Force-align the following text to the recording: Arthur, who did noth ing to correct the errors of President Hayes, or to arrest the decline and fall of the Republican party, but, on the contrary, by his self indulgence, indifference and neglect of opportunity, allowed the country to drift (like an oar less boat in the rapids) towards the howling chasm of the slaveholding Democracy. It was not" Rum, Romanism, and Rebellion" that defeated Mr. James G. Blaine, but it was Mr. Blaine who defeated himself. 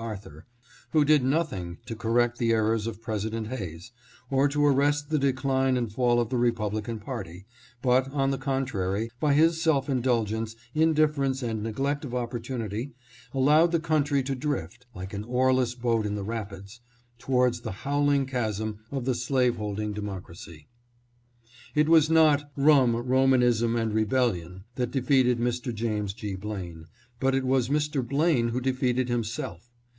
Arthur, 0.00 0.46
who 0.92 1.04
did 1.04 1.22
noth 1.22 1.52
ing 1.52 1.76
to 1.84 1.94
correct 1.94 2.38
the 2.38 2.52
errors 2.52 2.86
of 2.86 3.02
President 3.02 3.48
Hayes, 3.48 3.92
or 4.30 4.48
to 4.48 4.64
arrest 4.64 5.10
the 5.10 5.18
decline 5.18 5.76
and 5.76 5.92
fall 5.92 6.18
of 6.18 6.30
the 6.30 6.38
Republican 6.38 6.98
party, 6.98 7.44
but, 7.82 8.10
on 8.10 8.30
the 8.30 8.38
contrary, 8.38 9.10
by 9.20 9.34
his 9.34 9.60
self 9.60 9.90
indulgence, 9.90 10.56
indifference 10.74 11.42
and 11.42 11.62
neglect 11.62 12.06
of 12.06 12.14
opportunity, 12.14 12.92
allowed 13.34 13.72
the 13.72 13.78
country 13.78 14.22
to 14.22 14.34
drift 14.34 14.86
(like 14.94 15.12
an 15.12 15.22
oar 15.24 15.52
less 15.52 15.74
boat 15.74 16.06
in 16.06 16.14
the 16.14 16.24
rapids) 16.24 16.80
towards 17.18 17.60
the 17.60 17.72
howling 17.84 18.24
chasm 18.24 18.78
of 18.90 19.04
the 19.04 19.14
slaveholding 19.14 19.92
Democracy. 19.92 20.66
It 21.74 21.90
was 21.90 22.08
not" 22.08 22.50
Rum, 22.70 22.96
Romanism, 22.96 23.76
and 23.76 23.92
Rebellion" 23.92 24.64
that 24.76 24.90
defeated 24.90 25.38
Mr. 25.38 25.74
James 25.74 26.14
G. 26.14 26.36
Blaine, 26.36 26.86
but 27.20 27.34
it 27.34 27.44
was 27.44 27.68
Mr. 27.68 28.04
Blaine 28.04 28.48
who 28.48 28.62
defeated 28.62 29.10
himself. 29.10 29.66